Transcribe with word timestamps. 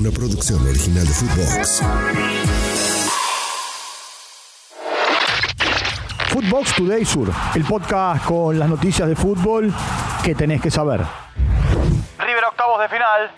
una 0.00 0.10
producción 0.10 0.66
original 0.66 1.06
de 1.06 1.12
Footbox. 1.12 1.82
Footbox 6.28 6.74
Today 6.74 7.04
Sur, 7.04 7.30
el 7.54 7.64
podcast 7.64 8.24
con 8.24 8.58
las 8.58 8.70
noticias 8.70 9.06
de 9.06 9.14
fútbol 9.14 9.70
que 10.24 10.34
tenés 10.34 10.62
que 10.62 10.70
saber. 10.70 11.02
River 12.18 12.44
octavos 12.48 12.80
de 12.80 12.88
final. 12.88 13.30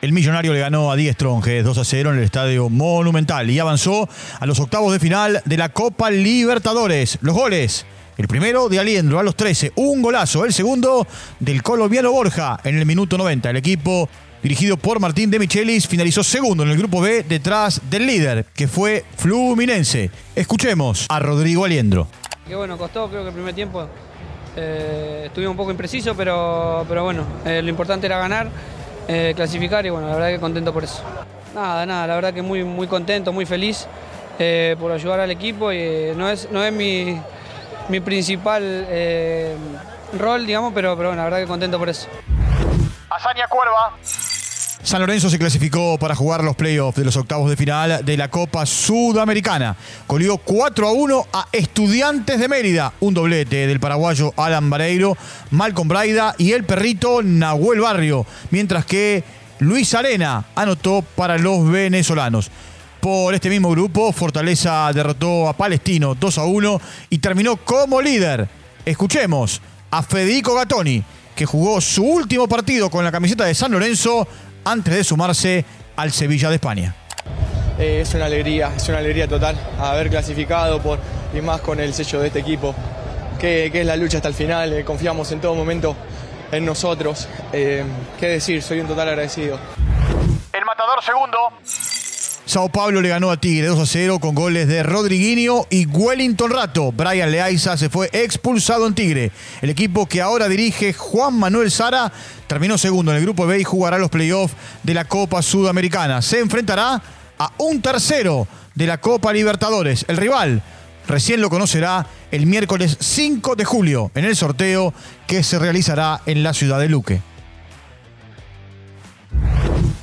El 0.00 0.12
millonario 0.14 0.54
le 0.54 0.60
ganó 0.60 0.90
a 0.90 0.96
10 0.96 1.14
Stronges 1.14 1.62
2 1.62 1.76
a 1.76 1.84
0 1.84 2.10
en 2.12 2.18
el 2.18 2.24
estadio 2.24 2.70
Monumental 2.70 3.50
y 3.50 3.58
avanzó 3.58 4.08
a 4.40 4.46
los 4.46 4.58
octavos 4.60 4.94
de 4.94 4.98
final 4.98 5.42
de 5.44 5.56
la 5.58 5.68
Copa 5.68 6.10
Libertadores. 6.10 7.18
Los 7.20 7.34
goles. 7.34 7.84
El 8.16 8.28
primero 8.28 8.70
de 8.70 8.78
Aliendro 8.78 9.18
a 9.18 9.22
los 9.22 9.36
13, 9.36 9.72
un 9.76 10.00
golazo. 10.00 10.46
El 10.46 10.54
segundo 10.54 11.06
del 11.38 11.62
colombiano 11.62 12.10
Borja 12.10 12.58
en 12.64 12.78
el 12.78 12.86
minuto 12.86 13.18
90. 13.18 13.50
El 13.50 13.56
equipo 13.56 14.08
dirigido 14.42 14.78
por 14.78 15.00
Martín 15.00 15.30
de 15.30 15.38
Michelis 15.38 15.86
finalizó 15.86 16.24
segundo 16.24 16.62
en 16.62 16.70
el 16.70 16.78
grupo 16.78 17.02
B 17.02 17.24
detrás 17.24 17.82
del 17.90 18.06
líder, 18.06 18.46
que 18.54 18.68
fue 18.68 19.04
Fluminense. 19.18 20.10
Escuchemos 20.34 21.04
a 21.10 21.18
Rodrigo 21.18 21.66
Aliendro. 21.66 22.08
Que 22.48 22.56
bueno, 22.56 22.78
costó, 22.78 23.10
creo 23.10 23.20
que 23.20 23.28
el 23.28 23.34
primer 23.34 23.54
tiempo 23.54 23.86
eh, 24.56 25.24
estuvimos 25.26 25.50
un 25.50 25.56
poco 25.58 25.70
impreciso, 25.70 26.14
pero, 26.16 26.86
pero 26.88 27.04
bueno, 27.04 27.22
eh, 27.44 27.60
lo 27.60 27.68
importante 27.68 28.06
era 28.06 28.18
ganar, 28.18 28.48
eh, 29.08 29.34
clasificar 29.36 29.84
y 29.84 29.90
bueno, 29.90 30.08
la 30.08 30.14
verdad 30.14 30.30
que 30.30 30.40
contento 30.40 30.72
por 30.72 30.84
eso. 30.84 31.02
Nada, 31.54 31.84
nada, 31.84 32.06
la 32.06 32.14
verdad 32.14 32.32
que 32.32 32.40
muy, 32.40 32.64
muy 32.64 32.86
contento, 32.86 33.30
muy 33.30 33.44
feliz 33.44 33.86
eh, 34.38 34.76
por 34.78 34.92
ayudar 34.92 35.20
al 35.20 35.30
equipo 35.30 35.72
y 35.72 36.12
no 36.16 36.30
es, 36.30 36.48
no 36.50 36.62
es 36.62 36.72
mi, 36.72 37.18
mi 37.88 38.00
principal 38.00 38.62
eh, 38.88 39.56
rol, 40.18 40.46
digamos, 40.46 40.72
pero, 40.74 40.96
pero 40.96 41.10
bueno, 41.10 41.22
la 41.22 41.24
verdad 41.24 41.38
que 41.40 41.46
contento 41.46 41.78
por 41.78 41.88
eso. 41.88 42.08
Hazaña 43.10 43.46
Cuerva. 43.48 43.96
San 44.86 45.00
Lorenzo 45.00 45.28
se 45.28 45.38
clasificó 45.38 45.98
para 45.98 46.14
jugar 46.14 46.44
los 46.44 46.54
playoffs 46.54 46.96
de 46.96 47.04
los 47.04 47.16
octavos 47.16 47.50
de 47.50 47.56
final 47.56 48.04
de 48.04 48.16
la 48.16 48.28
Copa 48.28 48.64
Sudamericana. 48.66 49.74
Colió 50.06 50.36
4 50.38 50.86
a 50.86 50.92
1 50.92 51.26
a 51.32 51.48
Estudiantes 51.50 52.38
de 52.38 52.48
Mérida. 52.48 52.92
Un 53.00 53.12
doblete 53.12 53.66
del 53.66 53.80
paraguayo 53.80 54.32
Alan 54.36 54.70
Vareiro, 54.70 55.16
Malcolm 55.50 55.88
Braida 55.88 56.36
y 56.38 56.52
el 56.52 56.62
perrito 56.62 57.20
Nahuel 57.24 57.80
Barrio. 57.80 58.26
Mientras 58.52 58.84
que 58.86 59.24
Luis 59.58 59.92
Arena 59.92 60.44
anotó 60.54 61.02
para 61.02 61.36
los 61.36 61.68
venezolanos. 61.68 62.52
Por 63.06 63.34
este 63.34 63.48
mismo 63.48 63.70
grupo, 63.70 64.10
Fortaleza 64.10 64.90
derrotó 64.92 65.48
a 65.48 65.52
Palestino 65.52 66.16
2 66.16 66.38
a 66.38 66.44
1 66.44 66.80
y 67.10 67.18
terminó 67.18 67.56
como 67.56 68.02
líder. 68.02 68.48
Escuchemos 68.84 69.62
a 69.92 70.02
Federico 70.02 70.56
Gattoni, 70.56 71.04
que 71.36 71.46
jugó 71.46 71.80
su 71.80 72.02
último 72.02 72.48
partido 72.48 72.90
con 72.90 73.04
la 73.04 73.12
camiseta 73.12 73.44
de 73.44 73.54
San 73.54 73.70
Lorenzo 73.70 74.26
antes 74.64 74.92
de 74.92 75.04
sumarse 75.04 75.64
al 75.94 76.10
Sevilla 76.10 76.48
de 76.48 76.56
España. 76.56 76.96
Eh, 77.78 78.00
es 78.00 78.12
una 78.14 78.24
alegría, 78.24 78.72
es 78.76 78.88
una 78.88 78.98
alegría 78.98 79.28
total 79.28 79.56
haber 79.78 80.10
clasificado 80.10 80.82
por, 80.82 80.98
y 81.32 81.40
más 81.40 81.60
con 81.60 81.78
el 81.78 81.94
sello 81.94 82.18
de 82.18 82.26
este 82.26 82.40
equipo, 82.40 82.74
que, 83.38 83.68
que 83.70 83.82
es 83.82 83.86
la 83.86 83.94
lucha 83.94 84.16
hasta 84.16 84.30
el 84.30 84.34
final, 84.34 84.72
eh, 84.72 84.84
confiamos 84.84 85.30
en 85.30 85.40
todo 85.40 85.54
momento 85.54 85.94
en 86.50 86.64
nosotros. 86.64 87.28
Eh, 87.52 87.84
¿Qué 88.18 88.26
decir? 88.26 88.60
Soy 88.64 88.80
un 88.80 88.88
total 88.88 89.10
agradecido. 89.10 89.60
El 90.52 90.64
matador 90.64 91.04
segundo. 91.04 91.38
Sao 92.46 92.68
Paulo 92.68 93.00
le 93.00 93.08
ganó 93.08 93.32
a 93.32 93.40
Tigre 93.40 93.66
2 93.66 93.80
a 93.80 93.86
0 93.86 94.20
con 94.20 94.36
goles 94.36 94.68
de 94.68 94.84
Rodriguinho 94.84 95.66
y 95.68 95.84
Wellington 95.86 96.48
Rato. 96.48 96.92
Brian 96.92 97.32
Leaiza 97.32 97.76
se 97.76 97.90
fue 97.90 98.08
expulsado 98.12 98.86
en 98.86 98.94
Tigre. 98.94 99.32
El 99.62 99.70
equipo 99.70 100.06
que 100.06 100.22
ahora 100.22 100.46
dirige 100.46 100.92
Juan 100.92 101.36
Manuel 101.36 101.72
Sara 101.72 102.12
terminó 102.46 102.78
segundo 102.78 103.10
en 103.10 103.16
el 103.16 103.24
grupo 103.24 103.48
B 103.48 103.58
y 103.58 103.64
jugará 103.64 103.98
los 103.98 104.10
playoffs 104.10 104.54
de 104.84 104.94
la 104.94 105.06
Copa 105.06 105.42
Sudamericana. 105.42 106.22
Se 106.22 106.38
enfrentará 106.38 107.02
a 107.36 107.52
un 107.58 107.82
tercero 107.82 108.46
de 108.76 108.86
la 108.86 108.98
Copa 108.98 109.32
Libertadores. 109.32 110.04
El 110.06 110.16
rival 110.16 110.62
recién 111.08 111.40
lo 111.40 111.50
conocerá 111.50 112.06
el 112.30 112.46
miércoles 112.46 112.96
5 113.00 113.56
de 113.56 113.64
julio 113.64 114.12
en 114.14 114.24
el 114.24 114.36
sorteo 114.36 114.94
que 115.26 115.42
se 115.42 115.58
realizará 115.58 116.20
en 116.26 116.44
la 116.44 116.54
ciudad 116.54 116.78
de 116.78 116.88
Luque. 116.88 117.20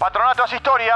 Patronato 0.00 0.44
es 0.44 0.54
historia. 0.54 0.94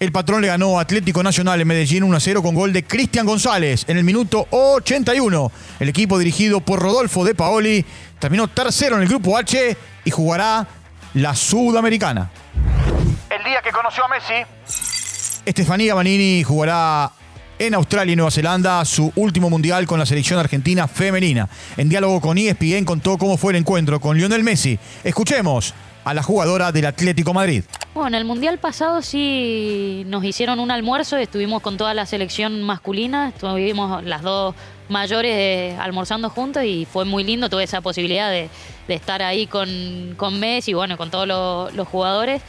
El 0.00 0.10
patrón 0.10 0.42
le 0.42 0.48
ganó 0.48 0.78
a 0.78 0.82
Atlético 0.82 1.22
Nacional 1.22 1.60
en 1.60 1.68
Medellín 1.68 2.02
1 2.02 2.16
a 2.16 2.20
0 2.20 2.42
con 2.42 2.54
gol 2.54 2.72
de 2.72 2.82
Cristian 2.82 3.24
González 3.24 3.84
en 3.86 3.96
el 3.96 4.02
minuto 4.02 4.48
81. 4.50 5.52
El 5.78 5.88
equipo 5.88 6.18
dirigido 6.18 6.60
por 6.60 6.80
Rodolfo 6.80 7.24
de 7.24 7.36
Paoli 7.36 7.84
terminó 8.18 8.48
tercero 8.48 8.96
en 8.96 9.02
el 9.02 9.08
grupo 9.08 9.38
H 9.38 9.76
y 10.04 10.10
jugará 10.10 10.66
la 11.14 11.34
Sudamericana. 11.36 12.28
El 13.30 13.44
día 13.44 13.62
que 13.62 13.70
conoció 13.70 14.04
a 14.04 14.08
Messi. 14.08 15.42
Estefanía 15.46 15.94
Manini 15.94 16.42
jugará 16.42 17.12
en 17.56 17.74
Australia 17.74 18.14
y 18.14 18.16
Nueva 18.16 18.32
Zelanda 18.32 18.84
su 18.84 19.12
último 19.14 19.48
mundial 19.48 19.86
con 19.86 20.00
la 20.00 20.06
selección 20.06 20.40
argentina 20.40 20.88
femenina. 20.88 21.48
En 21.76 21.88
diálogo 21.88 22.20
con 22.20 22.36
ESPN 22.36 22.84
contó 22.84 23.16
cómo 23.16 23.36
fue 23.36 23.52
el 23.52 23.58
encuentro 23.58 24.00
con 24.00 24.16
Lionel 24.16 24.42
Messi. 24.42 24.76
Escuchemos 25.04 25.72
a 26.04 26.14
la 26.14 26.22
jugadora 26.22 26.70
del 26.72 26.86
Atlético 26.86 27.32
Madrid. 27.32 27.64
Bueno, 27.94 28.08
en 28.08 28.14
el 28.14 28.24
Mundial 28.24 28.58
pasado 28.58 29.02
sí 29.02 30.02
nos 30.06 30.24
hicieron 30.24 30.60
un 30.60 30.70
almuerzo, 30.70 31.16
estuvimos 31.16 31.62
con 31.62 31.76
toda 31.76 31.94
la 31.94 32.06
selección 32.06 32.62
masculina, 32.62 33.28
estuvimos 33.28 34.04
las 34.04 34.22
dos 34.22 34.54
mayores 34.88 35.32
eh, 35.32 35.76
almorzando 35.80 36.28
juntos 36.28 36.64
y 36.64 36.86
fue 36.90 37.04
muy 37.04 37.24
lindo, 37.24 37.48
tuve 37.48 37.64
esa 37.64 37.80
posibilidad 37.80 38.30
de, 38.30 38.50
de 38.88 38.94
estar 38.94 39.22
ahí 39.22 39.46
con, 39.46 40.14
con 40.16 40.38
Messi 40.38 40.72
y 40.72 40.74
bueno, 40.74 40.96
con 40.96 41.10
todos 41.10 41.26
los, 41.26 41.72
los 41.74 41.88
jugadores. 41.88 42.42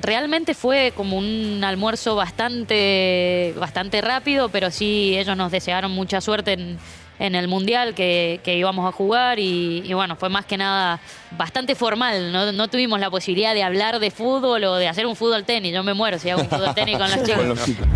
Realmente 0.00 0.54
fue 0.54 0.92
como 0.96 1.18
un 1.18 1.62
almuerzo 1.64 2.16
bastante, 2.16 3.54
bastante 3.58 4.00
rápido, 4.00 4.48
pero 4.48 4.70
sí 4.70 5.16
ellos 5.18 5.36
nos 5.36 5.52
desearon 5.52 5.90
mucha 5.90 6.20
suerte 6.20 6.52
en, 6.52 6.78
en 7.18 7.34
el 7.34 7.46
Mundial 7.46 7.94
que, 7.94 8.40
que 8.42 8.56
íbamos 8.56 8.88
a 8.88 8.92
jugar 8.92 9.38
y, 9.38 9.82
y 9.84 9.92
bueno, 9.92 10.16
fue 10.16 10.28
más 10.28 10.46
que 10.46 10.56
nada 10.56 10.98
bastante 11.32 11.74
formal, 11.74 12.32
no, 12.32 12.52
no 12.52 12.68
tuvimos 12.68 13.00
la 13.00 13.10
posibilidad 13.10 13.54
de 13.54 13.62
hablar 13.62 13.98
de 13.98 14.10
fútbol 14.10 14.64
o 14.64 14.74
de 14.76 14.88
hacer 14.88 15.06
un 15.06 15.14
fútbol 15.14 15.44
tenis, 15.44 15.74
yo 15.74 15.82
me 15.82 15.94
muero 15.94 16.18
si 16.18 16.30
hago 16.30 16.40
un 16.42 16.48
fútbol 16.48 16.74
tenis 16.74 16.96
con 16.96 17.10
los 17.10 17.22
chicos. 17.64 17.86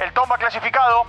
El 0.00 0.12
Tomba 0.12 0.36
clasificado. 0.38 1.04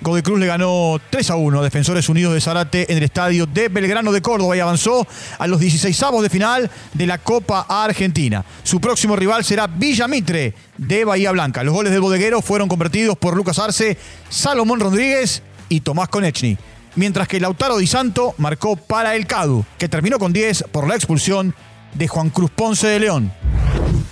Godoy 0.00 0.22
Cruz 0.22 0.38
le 0.38 0.46
ganó 0.46 1.00
3 1.10 1.30
a 1.30 1.36
1 1.36 1.58
a 1.58 1.62
Defensores 1.62 2.08
Unidos 2.08 2.32
de 2.32 2.40
Zarate 2.40 2.90
en 2.90 2.98
el 2.98 3.04
estadio 3.04 3.46
de 3.46 3.68
Belgrano 3.68 4.12
de 4.12 4.22
Córdoba 4.22 4.56
y 4.56 4.60
avanzó 4.60 5.06
a 5.38 5.46
los 5.48 5.58
16 5.58 6.00
de 6.22 6.30
final 6.30 6.70
de 6.94 7.06
la 7.06 7.18
Copa 7.18 7.66
Argentina. 7.68 8.44
Su 8.62 8.80
próximo 8.80 9.16
rival 9.16 9.44
será 9.44 9.66
Villa 9.66 10.06
Mitre 10.06 10.54
de 10.76 11.04
Bahía 11.04 11.32
Blanca. 11.32 11.64
Los 11.64 11.74
goles 11.74 11.92
del 11.92 12.00
bodeguero 12.00 12.42
fueron 12.42 12.68
convertidos 12.68 13.18
por 13.18 13.36
Lucas 13.36 13.58
Arce, 13.58 13.98
Salomón 14.28 14.78
Rodríguez 14.78 15.42
y 15.68 15.80
Tomás 15.80 16.08
Konechny. 16.08 16.56
Mientras 16.94 17.26
que 17.26 17.40
Lautaro 17.40 17.76
Di 17.76 17.86
Santo 17.86 18.34
marcó 18.38 18.76
para 18.76 19.16
el 19.16 19.26
CADU, 19.26 19.64
que 19.78 19.88
terminó 19.88 20.18
con 20.18 20.32
10 20.32 20.64
por 20.70 20.86
la 20.86 20.94
expulsión 20.94 21.54
de 21.94 22.06
Juan 22.06 22.30
Cruz 22.30 22.50
Ponce 22.50 22.86
de 22.86 23.00
León. 23.00 23.32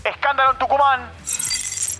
Escándalo 0.04 0.52
en 0.52 0.58
Tucumán. 0.58 1.00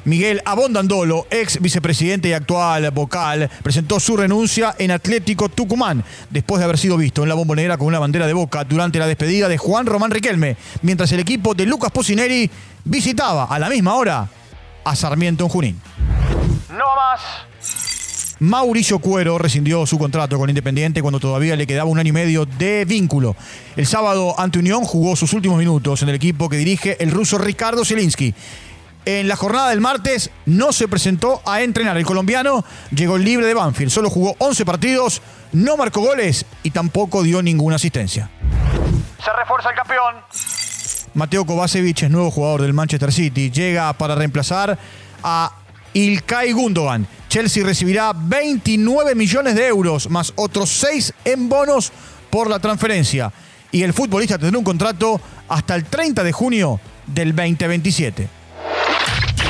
Miguel 0.07 0.41
Abondandolo, 0.45 1.27
ex 1.31 1.61
vicepresidente 1.61 2.29
y 2.29 2.33
actual 2.33 2.93
vocal, 2.93 3.51
presentó 3.65 3.99
su 3.99 4.17
renuncia 4.17 4.77
en 4.79 4.93
Atlético 4.93 5.49
Tucumán 5.49 6.05
después 6.31 6.61
de 6.61 6.65
haber 6.65 6.79
sido 6.79 6.97
visto 6.97 7.25
en 7.25 7.29
la 7.29 7.35
bombonera 7.35 7.77
con 7.77 7.89
una 7.89 7.99
bandera 7.99 8.29
de 8.29 8.33
boca 8.33 8.63
durante 8.63 9.01
la 9.01 9.09
despedida 9.09 9.49
de 9.49 9.59
Juan 9.59 9.85
Román 9.85 10.13
Riquelme, 10.13 10.57
mientras 10.83 11.11
el 11.11 11.19
equipo 11.19 11.55
de 11.55 11.67
Lucas 11.67 11.91
Pocineri 11.91 12.49
visitaba 12.85 13.47
a 13.47 13.59
la 13.59 13.69
misma 13.69 13.97
hora 13.97 14.29
a 14.85 14.95
Sarmiento 14.95 15.43
en 15.43 15.51
Junín. 15.51 15.81
No 16.71 16.85
más. 16.97 17.21
Mauricio 18.39 19.01
Cuero 19.01 19.39
rescindió 19.39 19.87
su 19.87 19.99
contrato 19.99 20.39
con 20.39 20.49
Independiente 20.49 21.03
cuando 21.03 21.19
todavía 21.19 21.57
le 21.57 21.67
quedaba 21.67 21.91
un 21.91 21.99
año 21.99 22.11
y 22.11 22.13
medio 22.13 22.47
de 22.47 22.85
vínculo. 22.85 23.35
El 23.77 23.87
sábado 23.87 24.39
ante 24.39 24.61
Unión 24.61 24.85
jugó 24.85 25.17
sus 25.17 25.33
últimos 25.33 25.59
minutos 25.59 26.03
en 26.03 26.11
el 26.11 26.15
equipo 26.15 26.49
que 26.49 26.59
dirige 26.59 27.03
el 27.03 27.11
ruso 27.11 27.39
Ricardo 27.39 27.85
Zielinski. 27.85 28.35
En 29.07 29.29
la 29.29 29.37
jornada 29.37 29.71
del 29.71 29.81
martes 29.81 30.33
no 30.47 30.73
se 30.73 30.89
presentó 30.89 31.41
a 31.47 31.63
entrenar. 31.63 31.97
El 31.97 32.05
colombiano 32.05 32.65
llegó 32.91 33.17
libre 33.17 33.47
de 33.47 33.55
Banfield. 33.55 33.93
Solo 33.93 34.11
jugó 34.11 34.35
11 34.39 34.65
partidos, 34.65 35.23
no 35.53 35.77
marcó 35.77 36.01
goles 36.01 36.45
y 36.65 36.73
tampoco 36.73 37.23
dio 37.23 37.41
ninguna 37.41 37.77
asistencia. 37.77 38.29
Se 39.25 39.33
refuerza 39.33 39.71
el 39.71 39.77
campeón. 39.77 40.17
Mateo 41.15 41.47
Kovacevic 41.47 42.03
es 42.03 42.11
nuevo 42.11 42.33
jugador 42.33 42.63
del 42.63 42.73
Manchester 42.73 43.13
City. 43.13 43.49
Llega 43.53 43.93
para 43.93 44.17
reemplazar 44.17 44.77
a 45.23 45.53
Ilkay 45.95 46.51
Gundogan. 46.51 47.07
Chelsea 47.29 47.65
recibirá 47.65 48.13
29 48.13 49.15
millones 49.15 49.55
de 49.55 49.69
euros 49.69 50.11
más 50.11 50.33
otros 50.35 50.69
6 50.71 51.15
en 51.25 51.49
bonos 51.49 51.93
por 52.29 52.51
la 52.51 52.59
transferencia. 52.59 53.33
Y 53.71 53.85
el 53.85 53.93
futbolista 53.93 54.37
tendrá 54.37 54.59
un 54.59 54.65
contrato 54.65 55.21
hasta 55.49 55.77
el 55.77 55.85
30 55.85 56.25
de 56.25 56.33
junio 56.33 56.81
del 57.07 57.37
2027. 57.37 58.46